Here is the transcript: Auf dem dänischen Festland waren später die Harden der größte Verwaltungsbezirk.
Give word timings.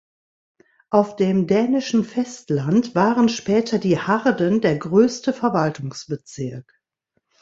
Auf 0.89 1.15
dem 1.15 1.45
dänischen 1.45 2.03
Festland 2.03 2.95
waren 2.95 3.29
später 3.29 3.77
die 3.77 3.99
Harden 3.99 4.59
der 4.59 4.79
größte 4.79 5.31
Verwaltungsbezirk. 5.31 6.81